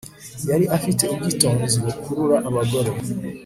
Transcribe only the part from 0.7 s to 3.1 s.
afite ubwitonzi bukurura abagore